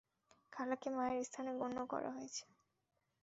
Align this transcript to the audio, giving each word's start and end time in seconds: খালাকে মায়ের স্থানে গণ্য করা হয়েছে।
খালাকে 0.53 0.89
মায়ের 0.95 1.23
স্থানে 1.23 1.51
গণ্য 1.59 1.77
করা 1.91 2.09
হয়েছে। 2.15 2.43